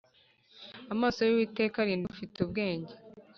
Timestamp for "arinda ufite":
1.79-2.35